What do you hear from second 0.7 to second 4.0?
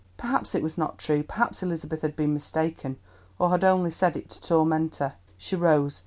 not true; perhaps Elizabeth had been mistaken or had only